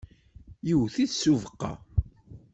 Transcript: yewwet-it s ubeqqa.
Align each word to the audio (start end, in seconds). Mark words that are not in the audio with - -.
yewwet-it 0.67 1.13
s 1.21 1.23
ubeqqa. 1.31 1.71